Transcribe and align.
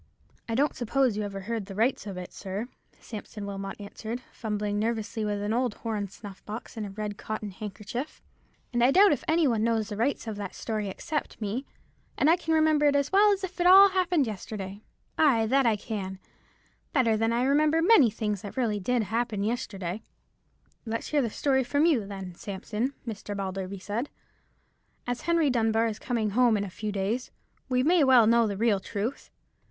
"I 0.49 0.55
don't 0.55 0.75
suppose 0.75 1.15
you 1.15 1.21
ever 1.21 1.41
heard 1.41 1.67
the 1.67 1.75
rights 1.75 2.07
of 2.07 2.17
it, 2.17 2.33
sir," 2.33 2.67
Sampson 2.99 3.45
Wilmot 3.45 3.79
answered, 3.79 4.23
fumbling 4.31 4.79
nervously 4.79 5.23
with 5.23 5.39
an 5.43 5.53
old 5.53 5.75
horn 5.75 6.07
snuff 6.07 6.43
box 6.43 6.75
and 6.75 6.87
a 6.87 6.89
red 6.89 7.19
cotton 7.19 7.51
handkerchief, 7.51 8.19
"and 8.73 8.83
I 8.83 8.89
doubt 8.89 9.11
if 9.11 9.23
any 9.27 9.47
one 9.47 9.63
knows 9.63 9.89
the 9.89 9.95
rights 9.97 10.25
of 10.25 10.37
that 10.37 10.55
story 10.55 10.87
except 10.89 11.39
me, 11.39 11.67
and 12.17 12.31
I 12.31 12.35
can 12.35 12.55
remember 12.55 12.87
it 12.87 12.95
as 12.95 13.11
well 13.11 13.31
as 13.31 13.43
if 13.43 13.61
it 13.61 13.67
all 13.67 13.89
happened 13.89 14.25
yesterday—ay, 14.25 15.45
that 15.45 15.67
I 15.67 15.75
can—better 15.75 17.15
than 17.15 17.31
I 17.31 17.43
remember 17.43 17.79
many 17.79 18.09
things 18.09 18.41
that 18.41 18.57
really 18.57 18.79
did 18.79 19.03
happen 19.03 19.43
yesterday." 19.43 20.01
"Let's 20.83 21.09
hear 21.09 21.21
the 21.21 21.29
story 21.29 21.63
from 21.63 21.85
you, 21.85 22.07
then, 22.07 22.33
Sampson," 22.33 22.95
Mr. 23.07 23.37
Balderby 23.37 23.77
said. 23.77 24.09
"As 25.05 25.21
Henry 25.29 25.51
Dunbar 25.51 25.85
is 25.85 25.99
coming 25.99 26.31
home 26.31 26.57
in 26.57 26.63
a 26.63 26.71
few 26.71 26.91
days, 26.91 27.29
we 27.69 27.83
may 27.83 27.99
as 27.99 28.05
well 28.05 28.25
know 28.25 28.47
the 28.47 28.57
real 28.57 28.79
truth. 28.79 29.29